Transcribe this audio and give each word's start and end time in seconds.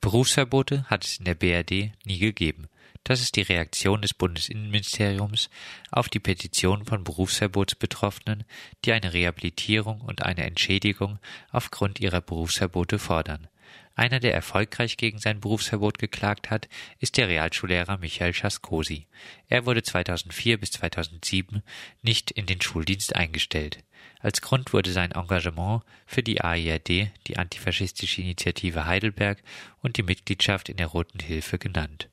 Berufsverbote 0.00 0.84
hat 0.84 1.04
es 1.04 1.18
in 1.18 1.26
der 1.26 1.34
BRD 1.34 1.92
nie 2.04 2.18
gegeben. 2.18 2.68
Das 3.04 3.20
ist 3.20 3.36
die 3.36 3.42
Reaktion 3.42 4.00
des 4.02 4.14
Bundesinnenministeriums 4.14 5.50
auf 5.90 6.08
die 6.08 6.20
Petition 6.20 6.84
von 6.84 7.04
Berufsverbotsbetroffenen, 7.04 8.44
die 8.84 8.92
eine 8.92 9.12
Rehabilitierung 9.12 10.00
und 10.00 10.22
eine 10.22 10.44
Entschädigung 10.44 11.18
aufgrund 11.50 12.00
ihrer 12.00 12.20
Berufsverbote 12.20 12.98
fordern. 12.98 13.48
Einer, 13.94 14.20
der 14.20 14.34
erfolgreich 14.34 14.96
gegen 14.96 15.18
sein 15.18 15.40
Berufsverbot 15.40 15.98
geklagt 15.98 16.50
hat, 16.50 16.68
ist 16.98 17.16
der 17.16 17.28
Realschullehrer 17.28 17.98
Michael 17.98 18.32
Schaskosi. 18.32 19.06
Er 19.48 19.66
wurde 19.66 19.82
2004 19.82 20.58
bis 20.58 20.70
2007 20.72 21.62
nicht 22.02 22.30
in 22.30 22.46
den 22.46 22.60
Schuldienst 22.60 23.14
eingestellt. 23.14 23.84
Als 24.20 24.40
Grund 24.40 24.72
wurde 24.72 24.92
sein 24.92 25.12
Engagement 25.12 25.82
für 26.06 26.22
die 26.22 26.40
AIRD, 26.40 27.10
die 27.26 27.36
Antifaschistische 27.36 28.22
Initiative 28.22 28.86
Heidelberg 28.86 29.42
und 29.82 29.96
die 29.96 30.02
Mitgliedschaft 30.02 30.68
in 30.68 30.76
der 30.76 30.86
Roten 30.86 31.20
Hilfe 31.20 31.58
genannt 31.58 32.08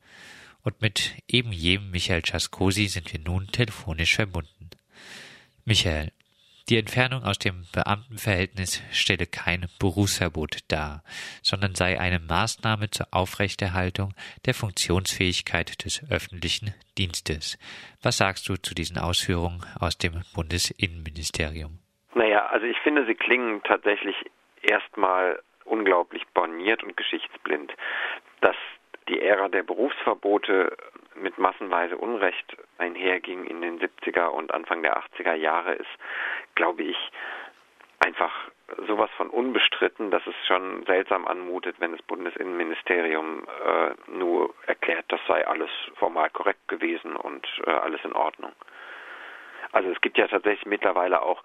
und 0.68 0.82
mit 0.82 1.14
eben 1.30 1.54
jenem 1.54 1.92
Michael 1.92 2.26
Schaskosi 2.26 2.90
sind 2.90 3.14
wir 3.14 3.22
nun 3.22 3.48
telefonisch 3.48 4.16
verbunden. 4.16 4.70
Michael, 5.64 6.12
die 6.70 6.78
Entfernung 6.78 7.24
aus 7.24 7.40
dem 7.40 7.64
Beamtenverhältnis 7.74 8.84
stelle 8.92 9.26
kein 9.26 9.68
Berufsverbot 9.80 10.60
dar, 10.68 11.02
sondern 11.42 11.76
sei 11.76 12.00
eine 12.00 12.20
Maßnahme 12.20 12.90
zur 12.90 13.08
Aufrechterhaltung 13.12 14.14
der 14.46 14.54
Funktionsfähigkeit 14.54 15.86
des 15.86 16.04
öffentlichen 16.12 16.74
Dienstes. 16.98 17.58
Was 18.04 18.18
sagst 18.18 18.50
du 18.50 18.56
zu 18.56 18.76
diesen 18.76 18.98
Ausführungen 18.98 19.62
aus 19.80 19.98
dem 19.98 20.24
Bundesinnenministerium? 20.36 21.80
Naja, 22.16 22.48
also 22.48 22.66
ich 22.66 22.78
finde, 22.80 23.06
sie 23.06 23.16
klingen 23.16 23.62
tatsächlich 23.64 24.16
erstmal 24.62 25.40
unglaublich 25.64 26.24
borniert 26.34 26.84
und 26.84 26.98
geschichtsblind. 26.98 27.74
Dass 28.42 28.56
die 29.08 29.22
Ära 29.22 29.48
der 29.48 29.64
Berufsverbote 29.64 30.76
mit 31.22 31.38
massenweise 31.38 31.98
Unrecht 31.98 32.58
einherging 32.78 33.46
in 33.46 33.62
den 33.62 33.80
70er 33.80 34.28
und 34.28 34.54
Anfang 34.54 34.84
der 34.84 34.98
80er 34.98 35.34
Jahre, 35.34 35.74
ist, 35.74 35.90
glaube 36.56 36.84
ich, 36.84 36.98
einfach 38.06 38.32
sowas 38.88 39.10
von 39.18 39.30
unbestritten, 39.30 40.12
dass 40.12 40.26
es 40.28 40.36
schon 40.46 40.86
seltsam 40.86 41.28
anmutet, 41.28 41.78
wenn 41.80 41.94
das 41.94 42.02
Bundesinnenministerium 42.04 43.44
äh, 43.44 44.12
nur 44.12 44.54
erklärt, 44.66 45.06
das 45.08 45.22
sei 45.28 45.48
alles 45.48 45.70
formal 45.96 46.30
korrekt 46.30 46.68
gewesen 46.68 47.16
und 47.16 47.48
äh, 47.66 47.72
alles 47.72 48.04
in 48.04 48.14
Ordnung. 48.14 48.52
Also 49.72 49.90
es 49.90 50.02
gibt 50.02 50.18
ja 50.18 50.28
tatsächlich 50.28 50.66
mittlerweile 50.66 51.22
auch 51.22 51.44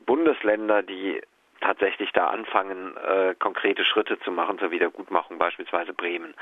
Bundesländer, 0.00 0.82
die 0.82 1.20
tatsächlich 1.62 2.12
da 2.12 2.28
anfangen, 2.28 2.96
äh, 2.96 3.34
konkrete 3.38 3.84
Schritte 3.84 4.18
zu 4.20 4.30
machen 4.30 4.58
zur 4.58 4.70
Wiedergutmachung, 4.70 5.38
beispielsweise 5.38 5.94
Bremen. 5.94 6.34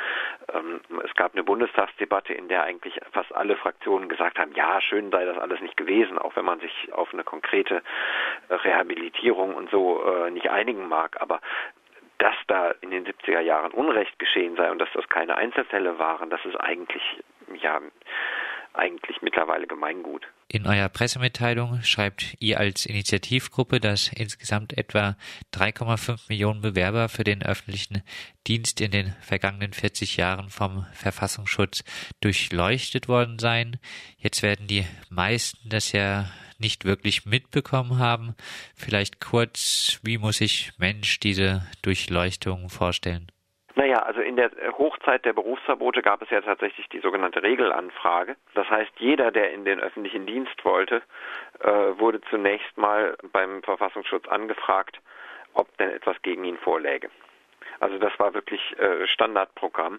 Ähm, 0.52 0.80
es 1.04 1.14
gab 1.14 1.34
eine 1.34 1.44
Bundestagsdebatte, 1.44 2.32
in 2.32 2.48
der 2.48 2.64
eigentlich 2.64 2.98
fast 3.12 3.32
alle 3.34 3.56
Fraktionen 3.56 4.08
gesagt 4.08 4.38
haben, 4.38 4.52
ja, 4.54 4.80
schön 4.80 5.10
sei 5.10 5.24
das 5.24 5.38
alles 5.38 5.60
nicht 5.60 5.76
gewesen, 5.76 6.18
auch 6.18 6.34
wenn 6.36 6.44
man 6.44 6.60
sich 6.60 6.92
auf 6.92 7.12
eine 7.12 7.22
konkrete 7.22 7.82
Rehabilitierung 8.50 9.54
und 9.54 9.70
so 9.70 10.02
äh, 10.04 10.30
nicht 10.30 10.50
einigen 10.50 10.88
mag. 10.88 11.20
Aber 11.20 11.41
dass 12.18 12.36
da 12.48 12.72
in 12.80 12.91
den 12.91 13.06
70er 13.06 13.41
Jahren 13.41 13.72
Unrecht 13.72 14.18
geschehen 14.18 14.56
sei 14.56 14.70
und 14.70 14.78
dass 14.78 14.92
das 14.92 15.08
keine 15.08 15.36
Einzelfälle 15.36 15.98
waren, 15.98 16.28
das 16.30 16.44
ist 16.44 16.56
eigentlich, 16.56 17.02
ja, 17.54 17.80
eigentlich 18.74 19.16
mittlerweile 19.22 19.66
Gemeingut. 19.66 20.26
In 20.48 20.66
eurer 20.66 20.88
Pressemitteilung 20.88 21.82
schreibt 21.82 22.36
ihr 22.40 22.58
als 22.58 22.84
Initiativgruppe, 22.84 23.78
dass 23.78 24.12
insgesamt 24.12 24.76
etwa 24.76 25.16
3,5 25.54 26.28
Millionen 26.28 26.60
Bewerber 26.60 27.08
für 27.08 27.22
den 27.22 27.42
öffentlichen 27.42 28.02
Dienst 28.48 28.80
in 28.80 28.91
den 28.91 29.14
vergangenen 29.20 29.72
40 29.72 30.16
Jahren 30.16 30.50
vom 30.50 30.86
Verfassungsschutz 30.92 31.84
durchleuchtet 32.20 33.06
worden 33.06 33.38
seien. 33.38 33.78
Jetzt 34.18 34.42
werden 34.42 34.66
die 34.66 34.84
meisten 35.08 35.68
das 35.68 35.92
ja 35.92 36.28
nicht 36.58 36.84
wirklich 36.84 37.26
mitbekommen 37.26 37.98
haben. 37.98 38.34
Vielleicht 38.75 39.20
kurz, 39.20 40.00
wie 40.02 40.19
muss 40.19 40.38
sich 40.38 40.72
Mensch 40.78 41.20
diese 41.20 41.66
Durchleuchtung 41.82 42.69
vorstellen? 42.70 43.31
Also 44.10 44.22
in 44.22 44.34
der 44.34 44.50
Hochzeit 44.76 45.25
der 45.25 45.34
Berufsverbote 45.34 46.03
gab 46.03 46.21
es 46.21 46.31
ja 46.31 46.41
tatsächlich 46.41 46.88
die 46.88 46.98
sogenannte 46.98 47.44
Regelanfrage. 47.44 48.34
Das 48.54 48.69
heißt, 48.69 48.91
jeder, 48.98 49.31
der 49.31 49.53
in 49.53 49.65
den 49.65 49.78
öffentlichen 49.78 50.26
Dienst 50.26 50.65
wollte, 50.65 51.00
äh, 51.60 51.71
wurde 51.71 52.20
zunächst 52.22 52.76
mal 52.76 53.16
beim 53.32 53.62
Verfassungsschutz 53.62 54.26
angefragt, 54.26 54.99
ob 55.54 55.69
denn 55.78 55.91
etwas 55.91 56.20
gegen 56.22 56.43
ihn 56.43 56.59
vorläge. 56.59 57.09
Also 57.80 57.98
das 57.98 58.16
war 58.18 58.34
wirklich 58.34 58.60
äh, 58.78 59.06
Standardprogramm 59.06 59.98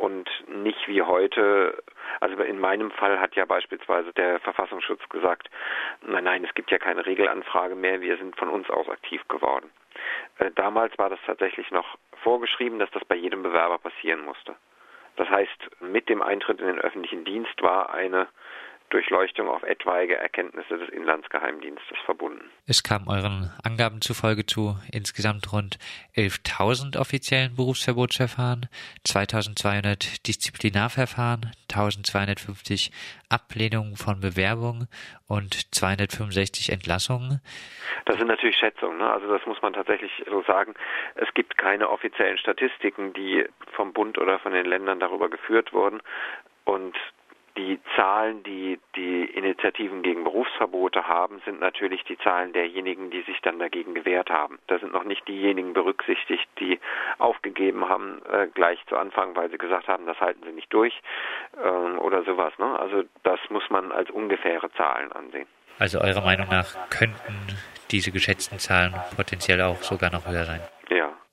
und 0.00 0.28
nicht 0.48 0.88
wie 0.88 1.02
heute. 1.02 1.82
Also 2.20 2.42
in 2.42 2.58
meinem 2.58 2.90
Fall 2.90 3.20
hat 3.20 3.36
ja 3.36 3.44
beispielsweise 3.44 4.12
der 4.12 4.40
Verfassungsschutz 4.40 5.08
gesagt, 5.08 5.48
nein, 6.02 6.24
nein, 6.24 6.44
es 6.44 6.54
gibt 6.54 6.70
ja 6.70 6.78
keine 6.78 7.06
Regelanfrage 7.06 7.76
mehr, 7.76 8.00
wir 8.00 8.16
sind 8.16 8.36
von 8.36 8.48
uns 8.48 8.68
aus 8.68 8.88
aktiv 8.88 9.26
geworden. 9.28 9.70
Äh, 10.38 10.50
damals 10.56 10.96
war 10.98 11.08
das 11.08 11.20
tatsächlich 11.24 11.70
noch 11.70 11.96
vorgeschrieben, 12.22 12.80
dass 12.80 12.90
das 12.90 13.04
bei 13.04 13.16
jedem 13.16 13.42
Bewerber 13.42 13.78
passieren 13.78 14.24
musste. 14.24 14.56
Das 15.16 15.28
heißt, 15.30 15.80
mit 15.80 16.08
dem 16.08 16.20
Eintritt 16.20 16.60
in 16.60 16.66
den 16.66 16.80
öffentlichen 16.80 17.24
Dienst 17.24 17.62
war 17.62 17.94
eine 17.94 18.26
Durchleuchtung 18.94 19.48
auf 19.48 19.64
etwaige 19.64 20.16
Erkenntnisse 20.16 20.78
des 20.78 20.88
Inlandsgeheimdienstes 20.90 21.98
verbunden. 22.04 22.48
Es 22.68 22.84
kam 22.84 23.08
euren 23.08 23.50
Angaben 23.64 24.00
zufolge 24.00 24.46
zu 24.46 24.76
insgesamt 24.92 25.52
rund 25.52 25.78
11.000 26.16 26.96
offiziellen 27.00 27.56
Berufsverbotsverfahren, 27.56 28.68
2.200 29.04 30.24
Disziplinarverfahren, 30.24 31.50
1.250 31.68 32.92
Ablehnungen 33.28 33.96
von 33.96 34.20
Bewerbungen 34.20 34.86
und 35.26 35.74
265 35.74 36.70
Entlassungen. 36.70 37.40
Das 38.04 38.16
sind 38.18 38.28
natürlich 38.28 38.56
Schätzungen, 38.56 38.98
ne? 38.98 39.10
also 39.10 39.26
das 39.26 39.44
muss 39.44 39.60
man 39.60 39.72
tatsächlich 39.72 40.12
so 40.30 40.42
sagen. 40.42 40.74
Es 41.16 41.34
gibt 41.34 41.58
keine 41.58 41.90
offiziellen 41.90 42.38
Statistiken, 42.38 43.12
die 43.12 43.44
vom 43.72 43.92
Bund 43.92 44.18
oder 44.18 44.38
von 44.38 44.52
den 44.52 44.66
Ländern 44.66 45.00
darüber 45.00 45.28
geführt 45.28 45.72
wurden. 45.72 46.00
Und 46.64 46.96
die 47.56 47.78
Zahlen, 47.94 48.42
die 48.42 48.80
die 48.96 49.24
Initiativen 49.24 50.02
gegen 50.02 50.24
Berufsverbote 50.24 51.06
haben, 51.06 51.40
sind 51.44 51.60
natürlich 51.60 52.02
die 52.04 52.18
Zahlen 52.18 52.52
derjenigen, 52.52 53.10
die 53.10 53.22
sich 53.22 53.40
dann 53.42 53.58
dagegen 53.58 53.94
gewehrt 53.94 54.30
haben. 54.30 54.58
Da 54.66 54.78
sind 54.78 54.92
noch 54.92 55.04
nicht 55.04 55.26
diejenigen 55.28 55.72
berücksichtigt, 55.72 56.48
die 56.58 56.80
aufgegeben 57.18 57.88
haben 57.88 58.20
äh, 58.30 58.48
gleich 58.48 58.78
zu 58.86 58.96
Anfang, 58.96 59.36
weil 59.36 59.50
sie 59.50 59.58
gesagt 59.58 59.86
haben, 59.86 60.06
das 60.06 60.18
halten 60.20 60.42
sie 60.44 60.52
nicht 60.52 60.72
durch 60.72 61.00
ähm, 61.64 61.98
oder 61.98 62.24
sowas. 62.24 62.52
Ne? 62.58 62.78
Also 62.78 63.04
das 63.22 63.38
muss 63.50 63.68
man 63.70 63.92
als 63.92 64.10
ungefähre 64.10 64.70
Zahlen 64.72 65.12
ansehen. 65.12 65.46
Also 65.78 66.00
eurer 66.00 66.22
Meinung 66.22 66.48
nach 66.48 66.88
könnten 66.90 67.56
diese 67.90 68.10
geschätzten 68.10 68.58
Zahlen 68.58 68.94
potenziell 69.16 69.60
auch 69.60 69.82
sogar 69.82 70.10
noch 70.10 70.26
höher 70.26 70.44
sein? 70.44 70.60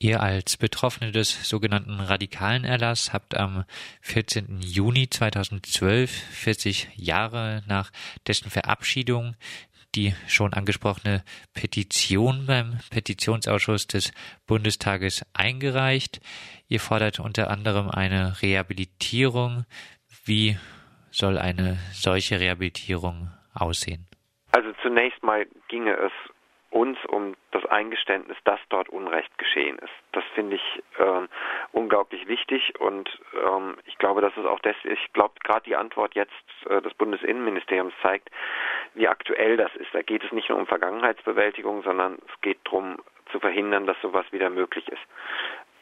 Ihr 0.04 0.20
als 0.24 0.58
Betroffene 0.58 1.12
des 1.12 1.48
sogenannten 1.48 2.00
radikalen 2.00 2.64
Erlass 2.64 3.14
habt 3.14 3.38
am 3.38 3.66
14. 4.02 4.62
Juni 4.62 5.08
2012, 5.08 6.10
40 6.10 6.88
Jahre 6.96 7.62
nach 7.68 7.92
dessen 8.28 8.50
Verabschiedung, 8.50 9.36
die 9.94 10.16
schon 10.28 10.54
angesprochene 10.54 11.24
Petition 11.54 12.48
beim 12.48 12.80
Petitionsausschuss 12.90 13.86
des 13.86 14.12
Bundestages 14.48 15.24
eingereicht. 15.34 16.20
Ihr 16.68 16.80
fordert 16.80 17.20
unter 17.20 17.52
anderem 17.52 17.88
eine 17.88 18.42
Rehabilitierung. 18.42 19.66
Wie 20.26 20.58
soll 21.12 21.38
eine 21.38 21.78
solche 21.92 22.40
Rehabilitierung 22.40 23.30
aussehen? 23.54 24.08
Also 24.52 24.70
zunächst 24.82 25.22
mal 25.22 25.46
ginge 25.70 25.94
es 25.94 26.12
uns 26.72 26.98
um 27.06 27.36
das 27.52 27.66
Eingeständnis, 27.66 28.38
dass 28.46 28.60
dort 28.70 28.90
Unrecht 28.90 29.38
geschehen 29.38 29.78
ist. 29.80 29.94
Das 30.14 30.24
finde 30.34 30.56
ich 30.56 30.84
ähm, 31.00 31.28
unglaublich 31.74 32.28
wichtig 32.28 32.80
und 32.80 33.10
ähm, 33.46 33.78
ich 33.86 33.98
glaube, 33.98 34.22
dass 34.22 34.36
es 34.38 34.46
auch 34.46 34.60
das, 34.62 34.76
ich 34.84 35.14
glaube, 35.14 35.34
gerade 35.44 35.66
die 35.66 35.76
Antwort 35.76 36.16
jetzt 36.16 36.32
äh, 36.70 36.82
des 36.82 36.94
Bundesinnenministeriums 36.94 37.94
zeigt, 38.02 38.30
wie 38.94 39.08
aktuell 39.08 39.58
das 39.58 39.76
ist. 39.76 39.94
Da 39.94 40.02
geht 40.02 40.24
es 40.24 40.32
nicht 40.32 40.50
nur 40.50 40.58
um 40.58 40.66
Vergangenheitsbewältigung, 40.66 41.84
sondern 41.84 42.18
es 42.28 42.42
geht 42.42 42.60
darum, 42.64 42.98
zu 43.32 43.40
verhindern, 43.40 43.86
dass 43.86 44.00
sowas 44.02 44.26
wieder 44.32 44.50
möglich 44.50 44.88
ist. 44.88 45.02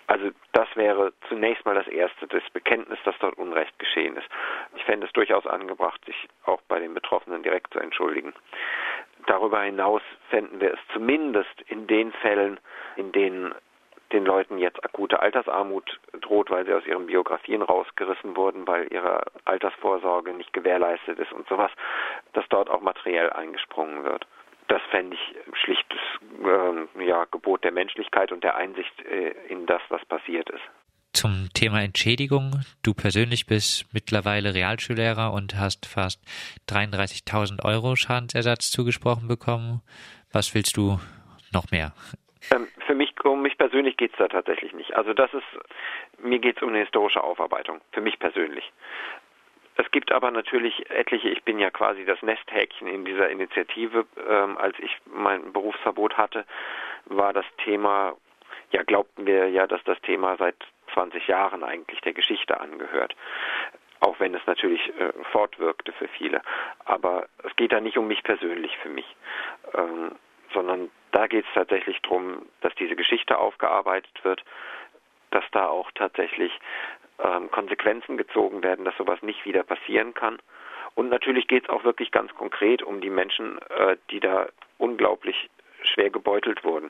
Also 0.10 0.32
das 0.54 0.68
wäre 0.76 1.14
zunächst 1.28 1.66
mal 1.66 1.76
das 1.76 1.88
Erste, 1.88 2.26
das 2.26 2.42
Bekenntnis, 2.52 2.98
dass 3.06 3.16
dort 3.20 3.38
Unrecht 3.38 3.78
geschehen 3.78 4.18
ist. 4.18 4.28
Ich 4.76 4.84
fände 4.84 5.06
es 5.06 5.14
durchaus 5.14 5.46
angebracht, 5.46 6.04
sich 6.06 6.28
auch 6.46 6.62
bei 6.68 6.80
den 6.80 6.96
Betroffenen 6.96 7.44
direkt 7.44 7.72
zu 7.74 7.80
entschuldigen. 7.80 8.34
Darüber 9.30 9.62
hinaus 9.62 10.02
fänden 10.32 10.60
wir 10.60 10.74
es 10.74 10.80
zumindest 10.92 11.62
in 11.68 11.86
den 11.86 12.12
Fällen, 12.14 12.60
in 12.96 13.12
denen 13.12 13.54
den 14.12 14.26
Leuten 14.26 14.58
jetzt 14.58 14.84
akute 14.84 15.20
Altersarmut 15.20 16.00
droht, 16.20 16.50
weil 16.50 16.66
sie 16.66 16.74
aus 16.74 16.84
ihren 16.88 17.06
Biografien 17.06 17.62
rausgerissen 17.62 18.36
wurden, 18.36 18.66
weil 18.66 18.92
ihre 18.92 19.22
Altersvorsorge 19.46 20.34
nicht 20.34 20.52
gewährleistet 20.52 21.20
ist 21.20 21.32
und 21.32 21.48
sowas, 21.48 21.70
dass 22.34 22.44
dort 22.50 22.72
auch 22.72 22.82
materiell 22.82 23.30
eingesprungen 23.30 24.04
wird. 24.04 24.26
Das 24.68 24.82
fände 24.90 25.16
ich 25.16 25.36
schlichtes 25.60 26.00
äh, 26.44 27.06
ja, 27.06 27.26
Gebot 27.26 27.64
der 27.64 27.72
Menschlichkeit 27.72 28.32
und 28.32 28.44
der 28.44 28.56
Einsicht 28.56 29.00
äh, 29.06 29.36
in 29.48 29.68
das, 29.68 29.84
was 29.90 30.04
passiert 30.06 30.50
ist. 30.50 30.64
Zum 31.14 31.50
Thema 31.54 31.82
Entschädigung. 31.82 32.62
Du 32.84 32.94
persönlich 32.94 33.46
bist 33.46 33.86
mittlerweile 33.94 34.54
Realschullehrer 34.54 35.34
und 35.34 35.56
hast 35.58 35.86
fast 35.86 36.22
33.000 36.70 37.66
Euro 37.66 37.96
Schadensersatz 37.96 38.72
zugesprochen 38.72 39.28
bekommen. 39.28 39.82
Was 40.32 40.54
willst 40.54 40.78
du 40.78 41.00
noch 41.54 41.72
mehr? 41.72 41.94
Ähm, 42.52 42.68
für 42.86 42.96
mich, 42.96 43.14
um 43.24 43.42
mich 43.42 43.58
persönlich 43.58 43.98
geht 43.98 44.12
es 44.12 44.18
da 44.18 44.28
tatsächlich 44.28 44.74
nicht. 44.74 44.96
Also 44.96 45.14
das 45.14 45.34
ist, 45.34 45.44
mir 46.24 46.40
geht 46.40 46.58
es 46.58 46.64
um 46.64 46.70
eine 46.70 46.80
historische 46.80 47.24
Aufarbeitung, 47.24 47.82
für 47.92 48.02
mich 48.02 48.20
persönlich. 48.20 48.72
Es 49.76 49.90
gibt 49.92 50.12
aber 50.12 50.30
natürlich 50.30 50.90
etliche, 50.90 51.30
ich 51.30 51.44
bin 51.44 51.58
ja 51.58 51.70
quasi 51.72 52.04
das 52.04 52.22
Nesthäkchen 52.22 52.88
in 52.88 53.06
dieser 53.06 53.30
Initiative. 53.30 54.06
Ähm, 54.30 54.58
als 54.58 54.78
ich 54.80 54.92
mein 55.06 55.54
Berufsverbot 55.54 56.18
hatte, 56.18 56.46
war 57.06 57.32
das 57.32 57.46
Thema, 57.64 58.18
ja 58.72 58.84
glaubten 58.84 59.26
wir 59.26 59.50
ja, 59.50 59.68
dass 59.68 59.82
das 59.86 60.00
Thema 60.02 60.36
seit 60.38 60.58
20 60.94 61.28
Jahren 61.28 61.64
eigentlich 61.64 62.02
der 62.02 62.14
Geschichte 62.14 62.60
angehört. 62.60 63.16
Auch 64.00 64.20
wenn 64.20 64.34
es 64.34 64.46
natürlich 64.46 64.82
äh, 65.00 65.12
fortwirkte 65.32 65.92
für 65.94 66.08
viele. 66.08 66.42
Aber 66.86 67.28
es 67.44 67.56
geht 67.56 67.72
da 67.72 67.82
nicht 67.82 67.98
um 67.98 68.08
mich 68.08 68.24
persönlich 68.24 68.78
für 68.78 68.90
mich, 68.90 69.16
ähm, 69.74 70.16
sondern 70.54 70.90
da 71.12 71.28
geht 71.28 71.46
es 71.46 71.54
tatsächlich 71.54 72.02
darum, 72.02 72.46
dass 72.62 72.74
diese 72.76 72.96
Geschichte 72.96 73.38
aufgearbeitet 73.38 74.24
wird, 74.24 74.44
dass 75.32 75.44
da 75.52 75.68
auch 75.68 75.92
tatsächlich 75.96 76.52
ähm, 77.24 77.52
Konsequenzen 77.52 78.18
gezogen 78.18 78.64
werden, 78.64 78.86
dass 78.86 78.96
sowas 78.98 79.22
nicht 79.22 79.46
wieder 79.46 79.64
passieren 79.64 80.14
kann. 80.14 80.40
Und 80.96 81.10
natürlich 81.10 81.48
geht 81.48 81.64
es 81.64 81.70
auch 81.70 81.84
wirklich 81.84 82.12
ganz 82.12 82.34
konkret 82.36 82.82
um 82.82 83.02
die 83.02 83.10
Menschen, 83.10 83.60
äh, 83.70 83.98
die 84.10 84.20
da 84.20 84.48
unglaublich 84.78 85.50
schwer 85.84 86.10
gebeutelt 86.10 86.64
wurden. 86.64 86.90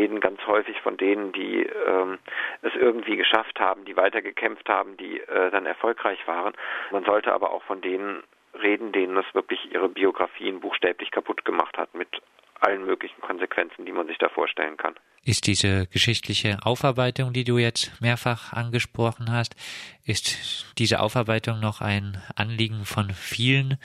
Reden 0.00 0.20
ganz 0.20 0.40
häufig 0.46 0.80
von 0.80 0.96
denen, 0.96 1.32
die 1.32 1.62
ähm, 1.86 2.18
es 2.62 2.72
irgendwie 2.74 3.16
geschafft 3.16 3.60
haben, 3.60 3.84
die 3.84 3.96
weitergekämpft 3.96 4.66
haben, 4.68 4.96
die 4.96 5.20
äh, 5.20 5.50
dann 5.50 5.66
erfolgreich 5.66 6.26
waren. 6.26 6.54
Man 6.90 7.04
sollte 7.04 7.34
aber 7.34 7.52
auch 7.52 7.62
von 7.64 7.82
denen 7.82 8.22
reden, 8.54 8.92
denen 8.92 9.16
es 9.18 9.26
wirklich 9.34 9.60
ihre 9.72 9.90
Biografien 9.90 10.60
buchstäblich 10.60 11.10
kaputt 11.10 11.44
gemacht 11.44 11.76
hat 11.76 11.94
mit 11.94 12.08
allen 12.60 12.86
möglichen 12.86 13.20
Konsequenzen, 13.20 13.84
die 13.84 13.92
man 13.92 14.06
sich 14.06 14.16
da 14.18 14.28
vorstellen 14.30 14.76
kann. 14.78 14.94
Ist 15.22 15.46
diese 15.46 15.86
geschichtliche 15.86 16.58
Aufarbeitung, 16.62 17.34
die 17.34 17.44
du 17.44 17.58
jetzt 17.58 18.00
mehrfach 18.00 18.54
angesprochen 18.54 19.30
hast, 19.30 19.54
ist 20.06 20.74
diese 20.78 21.00
Aufarbeitung 21.00 21.60
noch 21.60 21.82
ein 21.82 22.22
Anliegen 22.36 22.84
von 22.86 23.10
vielen? 23.10 23.78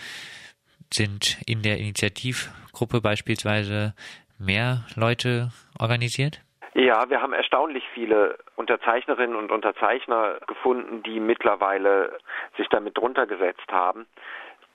Sind 0.94 1.38
in 1.46 1.62
der 1.62 1.78
Initiativgruppe 1.80 3.02
beispielsweise 3.02 3.96
mehr 4.40 4.86
Leute 4.96 5.50
organisiert? 5.80 6.42
Ja, 6.74 7.10
wir 7.10 7.22
haben 7.22 7.32
erstaunlich 7.32 7.86
viele 7.94 8.38
Unterzeichnerinnen 8.58 9.38
und 9.38 9.50
Unterzeichner 9.50 10.40
gefunden, 10.46 11.04
die 11.04 11.22
mittlerweile 11.22 12.18
sich 12.58 12.68
damit 12.68 12.98
drunter 12.98 13.28
gesetzt 13.28 13.72
haben. 13.72 14.06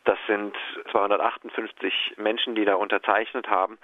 Das 0.05 0.19
sind 0.27 0.57
258 0.93 2.15
Menschen, 2.17 2.55
die 2.55 2.65
da 2.65 2.77
unterzeichnet 2.77 3.49
haben 3.49 3.77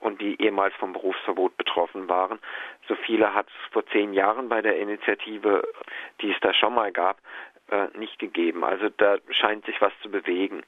und 0.00 0.20
die 0.20 0.40
ehemals 0.42 0.74
vom 0.76 0.94
Berufsverbot 0.94 1.58
betroffen 1.58 2.08
waren. 2.08 2.38
So 2.88 2.94
viele 2.94 3.34
hat 3.34 3.48
es 3.48 3.72
vor 3.72 3.84
zehn 3.88 4.14
Jahren 4.14 4.48
bei 4.48 4.62
der 4.62 4.78
Initiative, 4.78 5.62
die 6.22 6.30
es 6.30 6.40
da 6.40 6.54
schon 6.54 6.74
mal 6.74 6.90
gab, 6.90 7.18
äh, 7.70 7.88
nicht 7.98 8.18
gegeben. 8.18 8.64
Also 8.64 8.88
da 8.96 9.18
scheint 9.30 9.64
sich 9.66 9.80
was 9.80 9.92
zu 10.02 10.10
bewegen. 10.10 10.62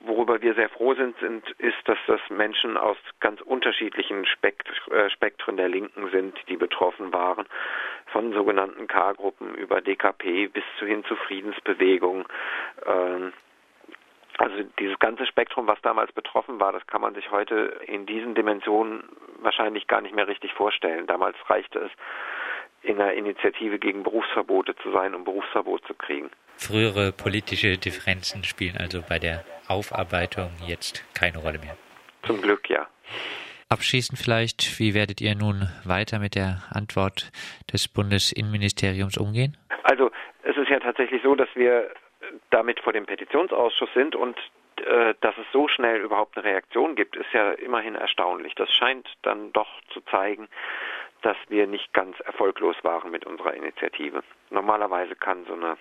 Worüber 0.00 0.42
wir 0.42 0.54
sehr 0.54 0.68
froh 0.68 0.94
sind, 0.94 1.18
sind 1.18 1.48
ist, 1.58 1.76
dass 1.84 1.98
das 2.06 2.20
Menschen 2.28 2.76
aus 2.76 2.96
ganz 3.20 3.40
unterschiedlichen 3.40 4.24
äh, 4.24 5.10
Spektren 5.10 5.56
der 5.56 5.68
Linken 5.68 6.10
sind, 6.10 6.36
die 6.48 6.56
betroffen 6.56 7.12
waren. 7.12 7.46
Von 8.06 8.32
sogenannten 8.32 8.86
K-Gruppen 8.86 9.54
über 9.54 9.80
DKP 9.80 10.48
bis 10.48 10.64
hin 10.78 11.04
zu 11.04 11.16
Friedensbewegungen. 11.16 12.24
Ähm, 12.86 13.32
also 14.38 14.64
dieses 14.78 14.98
ganze 14.98 15.26
Spektrum, 15.26 15.66
was 15.66 15.80
damals 15.82 16.12
betroffen 16.12 16.58
war, 16.58 16.72
das 16.72 16.86
kann 16.86 17.02
man 17.02 17.14
sich 17.14 17.30
heute 17.30 17.78
in 17.86 18.06
diesen 18.06 18.34
Dimensionen 18.34 19.04
wahrscheinlich 19.40 19.86
gar 19.86 20.00
nicht 20.00 20.14
mehr 20.14 20.28
richtig 20.28 20.54
vorstellen. 20.54 21.06
Damals 21.06 21.36
reichte 21.48 21.78
es, 21.78 21.90
in 22.82 23.00
einer 23.00 23.12
Initiative 23.12 23.78
gegen 23.78 24.02
Berufsverbote 24.02 24.74
zu 24.76 24.90
sein, 24.92 25.14
um 25.14 25.24
Berufsverbot 25.24 25.84
zu 25.86 25.94
kriegen. 25.94 26.30
Frühere 26.56 27.12
politische 27.12 27.78
Differenzen 27.78 28.44
spielen 28.44 28.76
also 28.78 29.02
bei 29.06 29.18
der 29.18 29.44
Aufarbeitung 29.68 30.50
jetzt 30.66 31.04
keine 31.14 31.38
Rolle 31.38 31.58
mehr. 31.58 31.76
Zum 32.24 32.40
Glück, 32.42 32.68
ja. 32.68 32.86
Abschließend 33.68 34.18
vielleicht, 34.18 34.78
wie 34.78 34.94
werdet 34.94 35.20
ihr 35.20 35.34
nun 35.34 35.68
weiter 35.84 36.18
mit 36.18 36.34
der 36.34 36.62
Antwort 36.72 37.30
des 37.72 37.86
Bundesinnenministeriums 37.88 39.16
umgehen? 39.16 39.56
Also 39.84 40.10
es 40.42 40.56
ist 40.56 40.68
ja 40.68 40.80
tatsächlich 40.80 41.22
so, 41.22 41.34
dass 41.34 41.48
wir 41.54 41.90
damit 42.50 42.80
vor 42.80 42.92
dem 42.92 43.06
Petitionsausschuss 43.06 43.90
sind 43.94 44.16
und 44.16 44.36
äh, 44.84 45.14
dass 45.20 45.36
es 45.38 45.46
so 45.52 45.68
schnell 45.68 46.00
überhaupt 46.00 46.36
eine 46.36 46.46
Reaktion 46.46 46.96
gibt, 46.96 47.16
ist 47.16 47.32
ja 47.32 47.52
immerhin 47.52 47.94
erstaunlich. 47.94 48.54
Das 48.54 48.72
scheint 48.72 49.08
dann 49.22 49.52
doch 49.52 49.68
zu 49.92 50.00
zeigen, 50.02 50.48
dass 51.22 51.36
wir 51.48 51.66
nicht 51.66 51.92
ganz 51.92 52.18
erfolglos 52.20 52.76
waren 52.82 53.10
mit 53.10 53.26
unserer 53.26 53.54
Initiative. 53.54 54.22
Normalerweise 54.50 55.14
kann 55.16 55.44
so 55.46 55.54
eine 55.54 55.76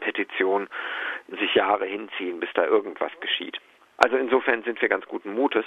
Petition 0.00 0.68
sich 1.28 1.54
Jahre 1.54 1.86
hinziehen, 1.86 2.40
bis 2.40 2.50
da 2.54 2.64
irgendwas 2.64 3.12
geschieht. 3.20 3.58
Also 3.98 4.16
insofern 4.16 4.62
sind 4.62 4.80
wir 4.80 4.88
ganz 4.88 5.06
guten 5.06 5.32
Mutes. 5.34 5.64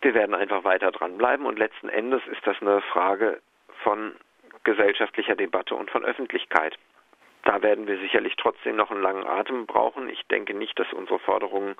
Wir 0.00 0.14
werden 0.14 0.34
einfach 0.34 0.64
weiter 0.64 0.90
dranbleiben 0.90 1.46
und 1.46 1.58
letzten 1.58 1.88
Endes 1.88 2.22
ist 2.26 2.44
das 2.46 2.60
eine 2.60 2.80
Frage 2.82 3.40
von 3.84 4.14
gesellschaftlicher 4.64 5.36
Debatte 5.36 5.74
und 5.74 5.90
von 5.90 6.04
Öffentlichkeit. 6.04 6.76
Da 7.44 7.62
werden 7.62 7.86
wir 7.86 7.98
sicherlich 7.98 8.34
trotzdem 8.36 8.76
noch 8.76 8.90
einen 8.90 9.02
langen 9.02 9.26
Atem 9.26 9.66
brauchen. 9.66 10.10
Ich 10.10 10.26
denke 10.26 10.54
nicht, 10.54 10.78
dass 10.78 10.92
unsere 10.92 11.18
Forderungen 11.20 11.76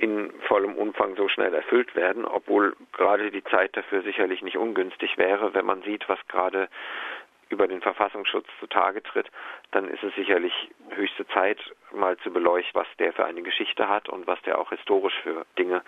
in 0.00 0.32
vollem 0.48 0.76
Umfang 0.76 1.14
so 1.16 1.28
schnell 1.28 1.52
erfüllt 1.54 1.94
werden, 1.94 2.24
obwohl 2.24 2.74
gerade 2.92 3.30
die 3.30 3.44
Zeit 3.44 3.76
dafür 3.76 4.02
sicherlich 4.02 4.40
nicht 4.40 4.56
ungünstig 4.56 5.18
wäre, 5.18 5.52
wenn 5.52 5.66
man 5.66 5.82
sieht, 5.82 6.08
was 6.08 6.18
gerade 6.26 6.68
über 7.50 7.68
den 7.68 7.82
Verfassungsschutz 7.82 8.46
zutage 8.60 9.02
tritt, 9.02 9.28
dann 9.72 9.88
ist 9.88 10.02
es 10.02 10.14
sicherlich 10.14 10.54
höchste 10.90 11.26
Zeit, 11.28 11.58
mal 11.92 12.16
zu 12.18 12.32
beleuchten, 12.32 12.80
was 12.80 12.86
der 12.98 13.12
für 13.12 13.26
eine 13.26 13.42
Geschichte 13.42 13.88
hat 13.88 14.08
und 14.08 14.26
was 14.26 14.40
der 14.42 14.58
auch 14.58 14.70
historisch 14.70 15.18
für 15.22 15.44
Dinge 15.58 15.82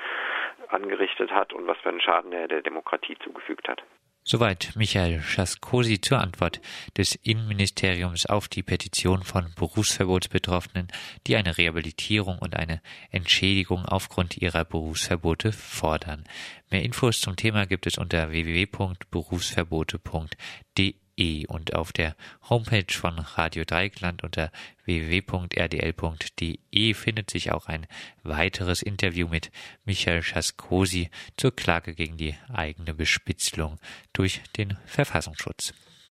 angerichtet 0.69 1.33
hat 1.33 1.53
und 1.55 1.67
was 1.67 1.79
für 1.79 1.89
einen 1.89 2.01
Schaden 2.01 2.33
er 2.33 2.49
der 2.49 2.63
Demokratie 2.63 3.17
zugefügt 3.21 3.69
hat. 3.69 3.83
Soweit 4.25 4.77
Michael 4.77 5.21
Schaskosi 5.21 6.01
zur 6.01 6.21
Antwort 6.21 6.61
des 6.97 7.17
Innenministeriums 7.17 8.27
auf 8.27 8.47
die 8.47 8.63
Petition 8.63 9.25
von 9.25 9.53
Berufsverbotsbetroffenen, 9.57 10.87
die 11.27 11.35
eine 11.35 11.59
Rehabilitierung 11.59 12.39
und 12.39 12.55
eine 12.55 12.81
Entschädigung 13.11 13.85
aufgrund 13.85 14.37
ihrer 14.37 14.65
Berufsverbote 14.65 15.51
fordern. 15.53 16.23
Mehr 16.71 16.85
Infos 16.85 17.21
zum 17.21 17.35
Thema 17.35 17.67
gibt 17.67 17.89
es 17.89 17.99
unter 17.99 18.31
www.berufsverbote.de 18.31 20.95
E 21.23 21.47
und 21.47 21.75
auf 21.77 21.93
der 21.93 22.17
Homepage 22.51 22.93
von 22.93 23.17
Radio 23.21 23.63
Dreieckland 23.65 24.25
unter 24.25 24.51
www.rdl.de 24.85 26.59
findet 26.95 27.31
sich 27.31 27.53
auch 27.53 27.67
ein 27.67 27.87
weiteres 28.25 28.83
Interview 28.83 29.29
mit 29.29 29.53
Michael 29.85 30.25
Schaskosi 30.25 31.11
zur 31.37 31.55
Klage 31.55 31.95
gegen 31.95 32.17
die 32.17 32.35
eigene 32.53 32.93
Bespitzelung 32.93 33.79
durch 34.13 34.41
den 34.57 34.77
Verfassungsschutz. 34.85 35.73